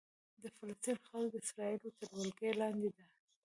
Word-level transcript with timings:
د 0.41 0.43
فلسطین 0.57 0.97
خاوره 1.05 1.29
د 1.31 1.35
اسرائیلو 1.43 1.95
تر 1.97 2.07
ولکې 2.13 2.49
لاندې 2.61 2.89
ده. 2.95 3.03